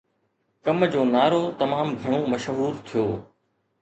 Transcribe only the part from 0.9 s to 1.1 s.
جو